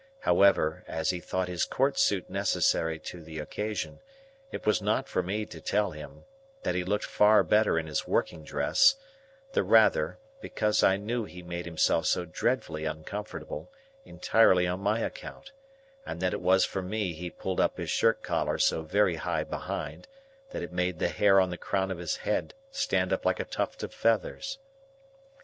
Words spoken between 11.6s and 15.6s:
himself so dreadfully uncomfortable, entirely on my account,